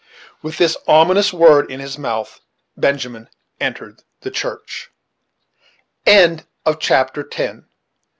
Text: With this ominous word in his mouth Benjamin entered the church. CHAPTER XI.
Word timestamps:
With 0.41 0.57
this 0.57 0.77
ominous 0.87 1.31
word 1.31 1.69
in 1.69 1.79
his 1.79 1.95
mouth 1.99 2.39
Benjamin 2.75 3.29
entered 3.59 4.01
the 4.21 4.31
church. 4.31 4.89
CHAPTER 6.07 7.29
XI. 7.31 7.49